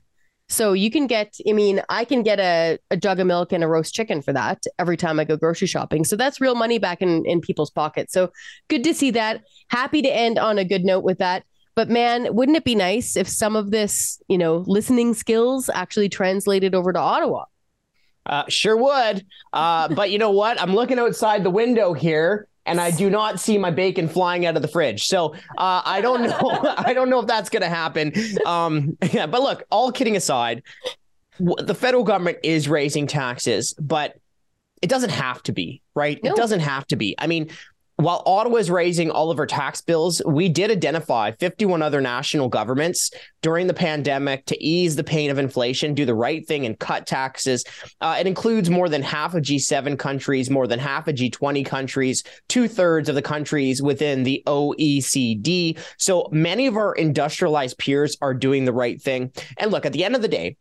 [0.50, 3.62] So you can get, I mean, I can get a, a jug of milk and
[3.62, 6.04] a roast chicken for that every time I go grocery shopping.
[6.04, 8.12] So that's real money back in, in people's pockets.
[8.12, 8.32] So
[8.68, 9.42] good to see that.
[9.68, 11.44] Happy to end on a good note with that.
[11.80, 16.10] But man, wouldn't it be nice if some of this, you know, listening skills actually
[16.10, 17.46] translated over to Ottawa?
[18.26, 19.24] Uh, sure would.
[19.54, 20.60] Uh, but you know what?
[20.60, 24.56] I'm looking outside the window here and I do not see my bacon flying out
[24.56, 25.06] of the fridge.
[25.06, 26.74] So uh, I don't know.
[26.76, 28.12] I don't know if that's going to happen.
[28.44, 30.62] Um, yeah, but look, all kidding aside,
[31.38, 34.16] the federal government is raising taxes, but
[34.82, 36.22] it doesn't have to be, right?
[36.22, 36.30] No.
[36.30, 37.14] It doesn't have to be.
[37.18, 37.48] I mean,
[38.00, 42.48] while Ottawa is raising all of our tax bills, we did identify 51 other national
[42.48, 43.10] governments
[43.42, 47.06] during the pandemic to ease the pain of inflation, do the right thing, and cut
[47.06, 47.64] taxes.
[48.00, 52.24] Uh, it includes more than half of G7 countries, more than half of G20 countries,
[52.48, 55.78] two thirds of the countries within the OECD.
[55.98, 59.32] So many of our industrialized peers are doing the right thing.
[59.58, 60.56] And look, at the end of the day,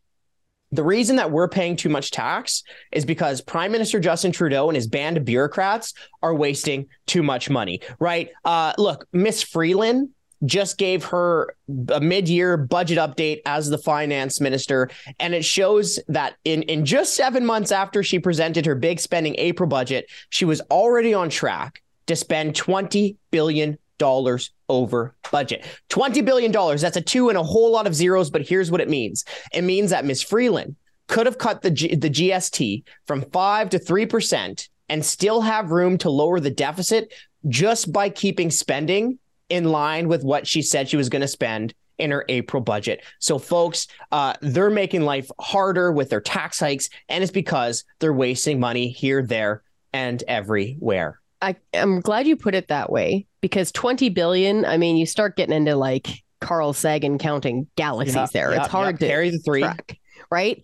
[0.72, 4.76] the reason that we're paying too much tax is because Prime Minister Justin Trudeau and
[4.76, 8.30] his band of bureaucrats are wasting too much money, right?
[8.46, 10.10] Uh, look, Miss Freeland
[10.46, 11.56] just gave her
[11.90, 17.14] a mid-year budget update as the finance minister and it shows that in in just
[17.16, 21.84] 7 months after she presented her big spending April budget she was already on track
[22.08, 25.66] to spend 20 billion dollars over budget.
[25.90, 26.52] $20 billion.
[26.52, 29.26] That's a two and a whole lot of zeros, but here's what it means.
[29.54, 30.24] It means that Ms.
[30.24, 30.76] Freeland
[31.08, 35.98] could have cut the, G- the GST from 5 to 3% and still have room
[36.00, 37.14] to lower the deficit
[37.48, 41.74] just by keeping spending in line with what she said she was going to spend
[41.98, 43.04] in her April budget.
[43.20, 48.14] So, folks, uh, they're making life harder with their tax hikes, and it's because they're
[48.14, 51.20] wasting money here, there, and everywhere.
[51.42, 55.38] I, I'm glad you put it that way because 20 billion, I mean, you start
[55.38, 56.08] getting into like
[56.42, 58.52] Carl Sagan counting galaxies yeah, there.
[58.52, 59.98] Yeah, it's hard yeah, to carry the three, track,
[60.30, 60.62] right?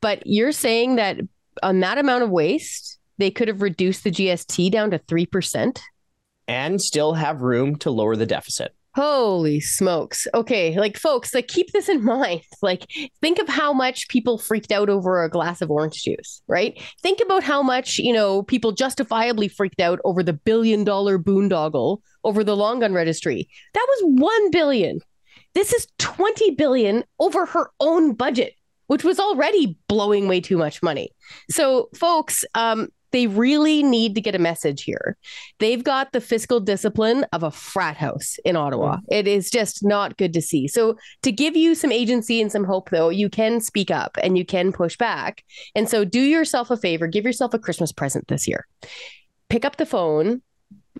[0.00, 1.20] But you're saying that
[1.62, 5.78] on that amount of waste, they could have reduced the GST down to 3%
[6.48, 8.74] and still have room to lower the deficit.
[8.94, 10.26] Holy smokes.
[10.34, 10.76] Okay.
[10.78, 12.42] Like, folks, like, keep this in mind.
[12.60, 12.86] Like,
[13.20, 16.80] think of how much people freaked out over a glass of orange juice, right?
[17.00, 21.98] Think about how much, you know, people justifiably freaked out over the billion dollar boondoggle
[22.24, 23.48] over the long gun registry.
[23.74, 25.00] That was 1 billion.
[25.54, 28.54] This is 20 billion over her own budget,
[28.88, 31.10] which was already blowing way too much money.
[31.50, 35.16] So, folks, um, they really need to get a message here.
[35.58, 38.96] They've got the fiscal discipline of a frat house in Ottawa.
[38.96, 39.02] Mm.
[39.10, 40.68] It is just not good to see.
[40.68, 44.36] So, to give you some agency and some hope, though, you can speak up and
[44.36, 45.44] you can push back.
[45.74, 48.66] And so, do yourself a favor, give yourself a Christmas present this year.
[49.48, 50.42] Pick up the phone,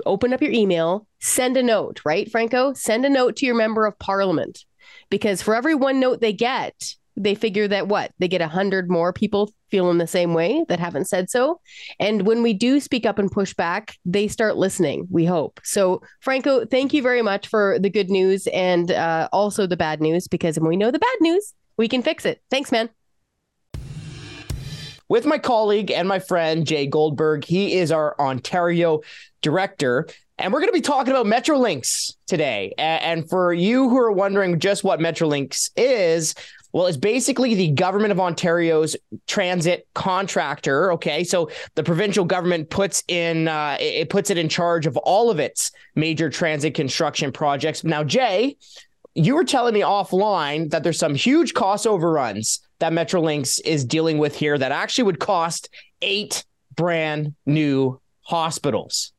[0.06, 2.72] open up your email, send a note, right, Franco?
[2.72, 4.64] Send a note to your member of parliament
[5.10, 8.90] because for every one note they get, they figure that what they get a hundred
[8.90, 11.60] more people feeling the same way that haven't said so
[11.98, 16.02] and when we do speak up and push back they start listening we hope so
[16.20, 20.26] franco thank you very much for the good news and uh, also the bad news
[20.26, 22.88] because when we know the bad news we can fix it thanks man
[25.10, 27.44] with my colleague and my friend Jay Goldberg.
[27.44, 29.00] He is our Ontario
[29.42, 30.06] director.
[30.38, 32.72] And we're going to be talking about Metrolinx today.
[32.78, 36.34] And for you who are wondering just what Metrolinx is,
[36.72, 40.92] well, it's basically the government of Ontario's transit contractor.
[40.92, 45.30] Okay, so the provincial government puts in uh, it puts it in charge of all
[45.30, 47.82] of its major transit construction projects.
[47.82, 48.56] Now, Jay,
[49.14, 54.18] you were telling me offline that there's some huge cost overruns that Metrolinx is dealing
[54.18, 55.68] with here that actually would cost
[56.02, 56.44] eight
[56.76, 59.12] brand new hospitals.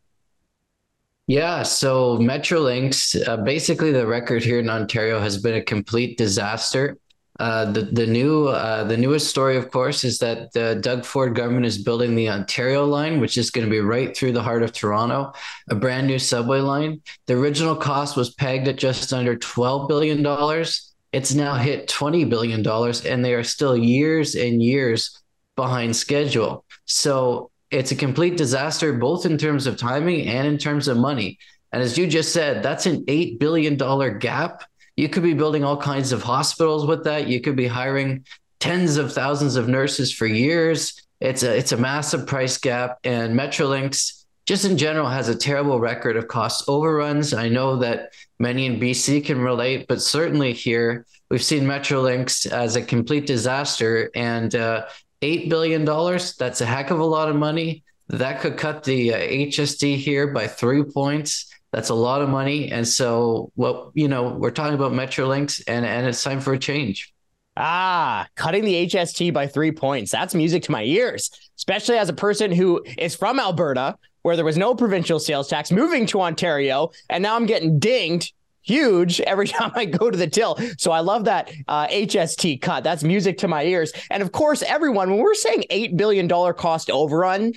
[1.28, 6.98] Yeah, so Metrolinx, uh, basically the record here in Ontario has been a complete disaster.
[7.39, 11.34] Uh, the the new uh, the newest story, of course, is that the Doug Ford
[11.34, 14.63] government is building the Ontario line, which is going to be right through the heart
[14.63, 15.32] of Toronto,
[15.70, 17.02] a brand new subway line.
[17.28, 20.94] The original cost was pegged at just under twelve billion dollars.
[21.13, 25.17] It's now hit twenty billion dollars, and they are still years and years
[25.56, 26.65] behind schedule.
[26.86, 31.39] So it's a complete disaster, both in terms of timing and in terms of money.
[31.72, 34.63] And as you just said, that's an eight billion dollar gap
[35.02, 37.28] you could be building all kinds of hospitals with that.
[37.28, 38.24] You could be hiring
[38.60, 40.94] tens of thousands of nurses for years.
[41.20, 45.80] It's a it's a massive price gap, and Metrolinx just in general has a terrible
[45.80, 47.34] record of cost overruns.
[47.34, 52.76] I know that many in BC can relate, but certainly here we've seen Metrolinx as
[52.76, 54.12] a complete disaster.
[54.14, 54.86] And uh,
[55.24, 57.84] eight billion dollars that's a heck of a lot of money.
[58.10, 61.51] That could cut the uh, HST here by three points.
[61.72, 62.72] That's a lot of money.
[62.72, 66.60] And so, what you know, we're talking about Metrolinx, and and it's time for a
[66.60, 67.14] change.
[67.58, 70.12] Ah, cutting the HST by three points.
[70.12, 74.46] That's music to my ears, especially as a person who is from Alberta, where there
[74.46, 79.48] was no provincial sales tax, moving to Ontario, and now I'm getting dinged huge every
[79.50, 80.58] time I go to the till.
[80.78, 82.84] So I love that uh, HST cut.
[82.84, 83.92] That's music to my ears.
[84.10, 87.54] And of course, everyone, when we're saying $8 billion cost overrun,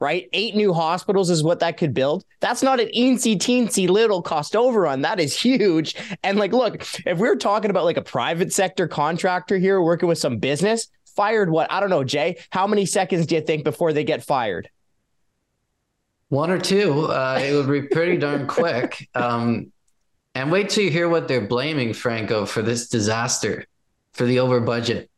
[0.00, 0.28] right?
[0.32, 2.24] Eight new hospitals is what that could build.
[2.40, 5.02] That's not an eensy teensy little cost overrun.
[5.02, 5.96] That is huge.
[6.22, 10.08] And like, look, if we are talking about like a private sector contractor here working
[10.08, 11.70] with some business, fired what?
[11.72, 12.38] I don't know, Jay.
[12.50, 14.70] How many seconds do you think before they get fired?
[16.28, 17.06] One or two.
[17.06, 19.08] Uh, it would be pretty darn quick.
[19.14, 19.72] Um,
[20.34, 23.66] and wait till you hear what they're blaming Franco for this disaster,
[24.12, 25.10] for the over budget.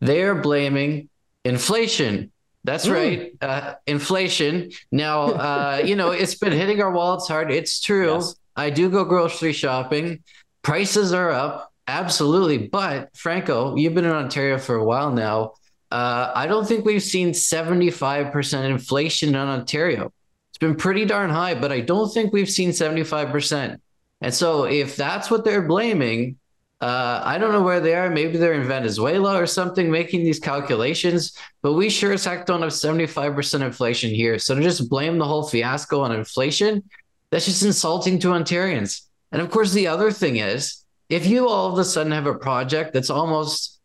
[0.00, 1.10] They are blaming
[1.44, 2.32] inflation
[2.64, 2.92] that's mm.
[2.92, 3.32] right.
[3.40, 4.70] Uh, inflation.
[4.90, 7.50] Now, uh, you know, it's been hitting our wallets hard.
[7.50, 8.14] It's true.
[8.14, 8.36] Yes.
[8.56, 10.22] I do go grocery shopping.
[10.62, 11.72] Prices are up.
[11.88, 12.68] Absolutely.
[12.68, 15.54] But Franco, you've been in Ontario for a while now.
[15.90, 20.12] Uh, I don't think we've seen 75% inflation in Ontario.
[20.50, 23.78] It's been pretty darn high, but I don't think we've seen 75%.
[24.22, 26.38] And so if that's what they're blaming,
[26.82, 28.10] uh, I don't know where they are.
[28.10, 32.60] Maybe they're in Venezuela or something making these calculations, but we sure as heck don't
[32.60, 34.36] have 75% inflation here.
[34.40, 36.82] So to just blame the whole fiasco on inflation,
[37.30, 39.02] that's just insulting to Ontarians.
[39.30, 42.34] And of course, the other thing is if you all of a sudden have a
[42.34, 43.78] project that's almost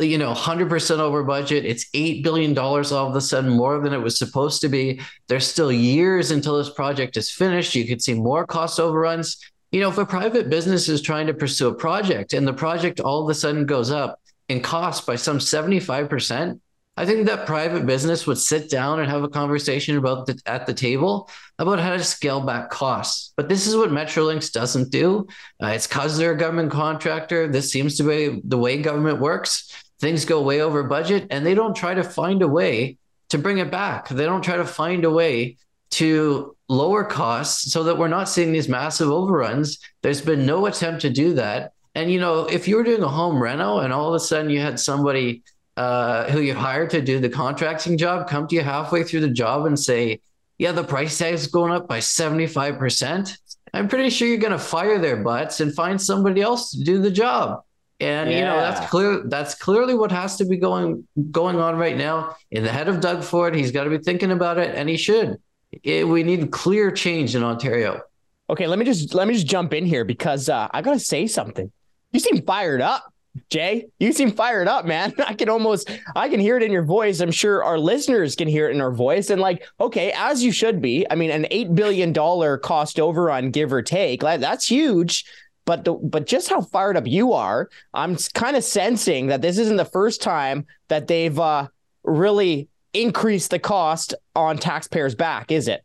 [0.00, 3.98] you know 100% over budget it's $8 billion all of a sudden more than it
[3.98, 8.14] was supposed to be there's still years until this project is finished you could see
[8.14, 9.38] more cost overruns
[9.74, 13.00] you know, if a private business is trying to pursue a project and the project
[13.00, 16.60] all of a sudden goes up in cost by some 75%,
[16.96, 20.66] I think that private business would sit down and have a conversation about the, at
[20.66, 23.32] the table about how to scale back costs.
[23.36, 25.26] But this is what Metrolinx doesn't do.
[25.60, 27.48] Uh, it's because they're a government contractor.
[27.48, 29.74] This seems to be the way government works.
[30.00, 32.98] Things go way over budget, and they don't try to find a way
[33.30, 34.08] to bring it back.
[34.08, 35.56] They don't try to find a way
[35.94, 39.78] to lower costs so that we're not seeing these massive overruns.
[40.02, 41.72] There's been no attempt to do that.
[41.94, 44.50] And you know, if you were doing a home reno and all of a sudden
[44.50, 45.42] you had somebody
[45.76, 49.30] uh, who you hired to do the contracting job come to you halfway through the
[49.30, 50.20] job and say,
[50.58, 53.36] "Yeah, the price tag is going up by seventy five percent,"
[53.72, 57.02] I'm pretty sure you're going to fire their butts and find somebody else to do
[57.02, 57.62] the job.
[58.00, 58.38] And yeah.
[58.38, 59.22] you know that's clear.
[59.26, 63.00] That's clearly what has to be going going on right now in the head of
[63.00, 63.54] Doug Ford.
[63.54, 65.38] He's got to be thinking about it, and he should.
[65.82, 68.02] It, we need clear change in Ontario.
[68.50, 71.26] Okay, let me just let me just jump in here because uh, I gotta say
[71.26, 71.70] something.
[72.12, 73.12] You seem fired up,
[73.50, 73.86] Jay.
[73.98, 75.14] You seem fired up, man.
[75.26, 77.20] I can almost I can hear it in your voice.
[77.20, 79.30] I'm sure our listeners can hear it in our voice.
[79.30, 81.06] And like, okay, as you should be.
[81.10, 85.24] I mean, an eight billion dollar cost overrun, give or take, that's huge.
[85.66, 89.56] But the, but just how fired up you are, I'm kind of sensing that this
[89.56, 91.68] isn't the first time that they've uh,
[92.02, 95.84] really increased the cost on taxpayers' back, is it?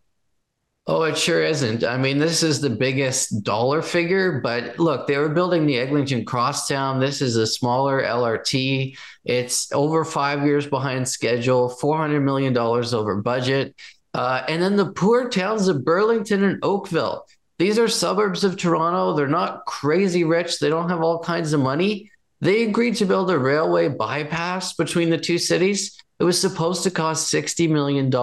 [0.87, 1.83] Oh, it sure isn't.
[1.83, 6.25] I mean, this is the biggest dollar figure, but look, they were building the Eglinton
[6.25, 6.99] Crosstown.
[6.99, 8.97] This is a smaller LRT.
[9.23, 13.75] It's over five years behind schedule, $400 million over budget.
[14.15, 17.27] Uh, and then the poor towns of Burlington and Oakville.
[17.59, 19.13] These are suburbs of Toronto.
[19.13, 20.59] They're not crazy rich.
[20.59, 22.09] They don't have all kinds of money.
[22.41, 26.01] They agreed to build a railway bypass between the two cities.
[26.19, 28.13] It was supposed to cost $60 million.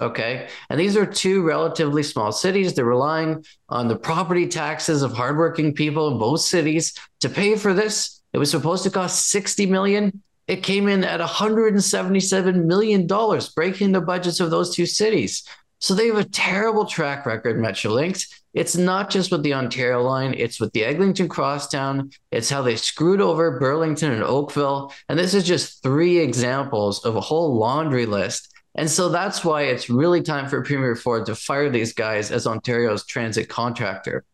[0.00, 0.48] Okay.
[0.68, 2.74] And these are two relatively small cities.
[2.74, 7.72] They're relying on the property taxes of hardworking people in both cities to pay for
[7.72, 8.20] this.
[8.34, 10.22] It was supposed to cost 60 million.
[10.48, 13.06] It came in at $177 million,
[13.54, 15.44] breaking the budgets of those two cities.
[15.80, 18.26] So they have a terrible track record, Metrolinx.
[18.52, 22.10] It's not just with the Ontario line, it's with the Eglinton Crosstown.
[22.30, 24.92] It's how they screwed over Burlington and Oakville.
[25.08, 28.52] And this is just three examples of a whole laundry list.
[28.74, 32.46] And so that's why it's really time for Premier Ford to fire these guys as
[32.46, 34.24] Ontario's transit contractor.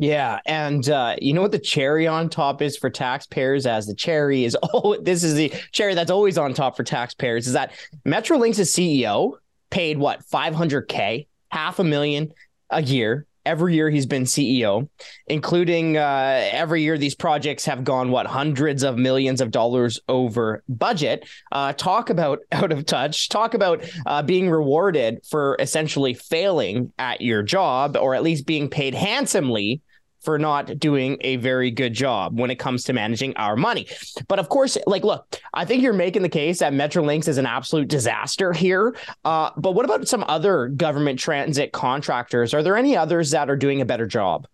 [0.00, 3.66] Yeah, and uh, you know what the cherry on top is for taxpayers?
[3.66, 7.48] As the cherry is oh, this is the cherry that's always on top for taxpayers
[7.48, 7.72] is that
[8.06, 9.38] Metrolinx's CEO
[9.70, 12.32] paid what 500k, half a million
[12.70, 13.26] a year.
[13.46, 14.90] Every year he's been CEO,
[15.26, 20.62] including uh, every year these projects have gone what hundreds of millions of dollars over
[20.68, 21.26] budget.
[21.50, 23.30] Uh, talk about out of touch.
[23.30, 28.68] Talk about uh, being rewarded for essentially failing at your job, or at least being
[28.68, 29.80] paid handsomely
[30.28, 33.86] for not doing a very good job when it comes to managing our money.
[34.28, 37.46] But of course, like, look, I think you're making the case that Metrolinx is an
[37.46, 38.94] absolute disaster here.
[39.24, 42.52] Uh, but what about some other government transit contractors?
[42.52, 44.46] Are there any others that are doing a better job?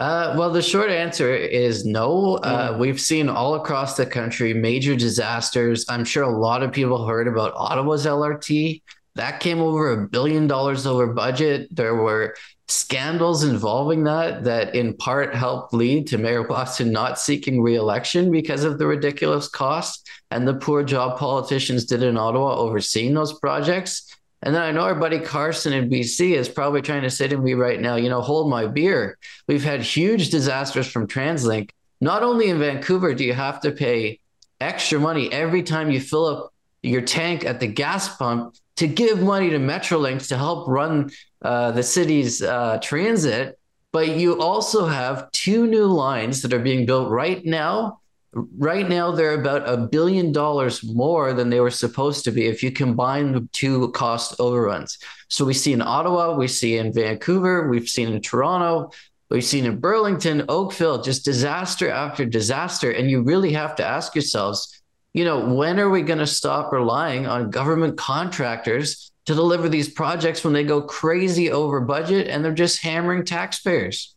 [0.00, 2.38] Uh, well, the short answer is no.
[2.38, 2.78] Uh, mm.
[2.80, 5.84] we've seen all across the country major disasters.
[5.88, 8.82] I'm sure a lot of people heard about Ottawa's LRT.
[9.14, 11.68] That came over a billion dollars over budget.
[11.70, 12.34] There were
[12.68, 18.62] scandals involving that that in part helped lead to Mayor Watson not seeking re-election because
[18.62, 24.14] of the ridiculous cost and the poor job politicians did in Ottawa overseeing those projects.
[24.42, 27.38] And then I know our buddy Carson in BC is probably trying to say to
[27.38, 29.18] me right now, you know, hold my beer.
[29.48, 31.70] We've had huge disasters from TransLink.
[32.00, 34.20] Not only in Vancouver do you have to pay
[34.60, 36.52] extra money every time you fill up
[36.82, 41.10] your tank at the gas pump to give money to Metrolinx to help run
[41.42, 43.58] uh, the city's uh, transit,
[43.92, 48.00] but you also have two new lines that are being built right now.
[48.32, 52.62] Right now, they're about a billion dollars more than they were supposed to be if
[52.62, 54.98] you combine the two cost overruns.
[55.28, 58.90] So we see in Ottawa, we see in Vancouver, we've seen in Toronto,
[59.30, 62.90] we've seen in Burlington, Oakville, just disaster after disaster.
[62.90, 64.82] And you really have to ask yourselves,
[65.14, 69.90] you know, when are we going to stop relying on government contractors to deliver these
[69.90, 74.16] projects when they go crazy over budget and they're just hammering taxpayers?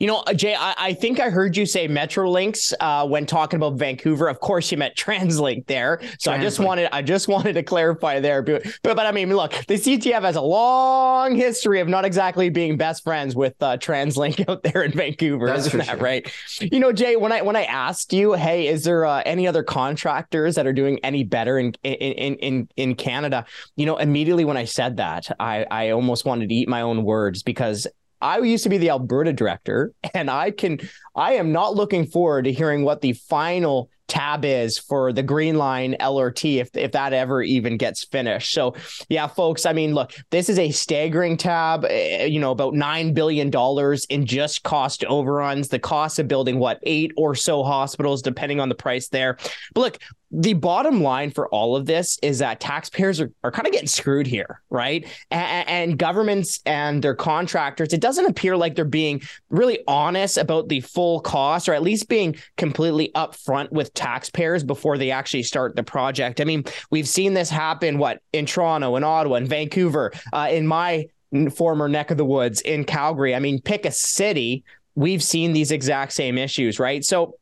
[0.00, 3.58] You know, uh, Jay, I, I, think I heard you say Metrolinx uh, when talking
[3.58, 4.28] about Vancouver.
[4.28, 6.00] Of course, you meant TransLink there.
[6.18, 6.34] So TransLink.
[6.34, 8.40] I just wanted, I just wanted to clarify there.
[8.40, 12.48] But, but, but I mean, look, the CTF has a long history of not exactly
[12.48, 15.46] being best friends with uh, TransLink out there in Vancouver.
[15.46, 15.98] That's isn't that sure.
[15.98, 16.32] right?
[16.60, 19.62] You know, Jay, when I when I asked you, hey, is there uh, any other
[19.62, 23.44] contractors that are doing any better in in in in Canada?
[23.76, 27.04] You know, immediately when I said that, I I almost wanted to eat my own
[27.04, 27.86] words because
[28.20, 30.80] I used to be the Alberta director, and I can
[31.14, 35.56] I am not looking forward to hearing what the final tab is for the Green
[35.56, 38.52] Line LRT if if that ever even gets finished.
[38.52, 38.74] So
[39.08, 41.86] yeah, folks, I mean, look, this is a staggering tab.
[41.88, 45.68] Eh, you know, about nine billion dollars in just cost overruns.
[45.68, 49.38] The cost of building what eight or so hospitals, depending on the price there.
[49.74, 49.98] But look,
[50.32, 53.88] the bottom line for all of this is that taxpayers are, are kind of getting
[53.88, 55.06] screwed here, right?
[55.30, 60.68] And, and, governments and their contractors, it doesn't appear like they're being really honest about
[60.68, 65.74] the full cost or at least being completely upfront with taxpayers before they actually start
[65.74, 66.40] the project.
[66.40, 70.66] I mean, we've seen this happen, what, in Toronto, in Ottawa, in Vancouver, uh, in
[70.66, 71.06] my
[71.54, 73.34] former neck of the woods, in Calgary.
[73.34, 74.62] I mean, pick a city.
[74.94, 77.04] We've seen these exact same issues, right?
[77.04, 77.34] So,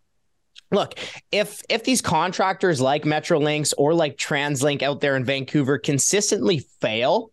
[0.71, 0.95] look,
[1.33, 7.31] if if these contractors like Metrolinx or like TransLink out there in Vancouver consistently fail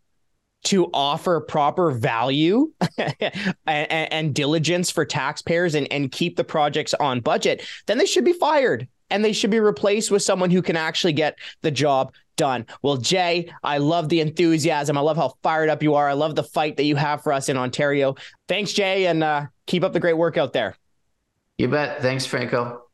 [0.65, 7.19] to offer proper value and, and, diligence for taxpayers and, and keep the projects on
[7.21, 10.75] budget, then they should be fired and they should be replaced with someone who can
[10.75, 12.65] actually get the job done.
[12.81, 14.97] Well, Jay, I love the enthusiasm.
[14.97, 16.09] I love how fired up you are.
[16.09, 18.15] I love the fight that you have for us in Ontario.
[18.47, 20.75] Thanks, Jay, and uh, keep up the great work out there.
[21.59, 22.01] You bet.
[22.01, 22.84] Thanks, Franco.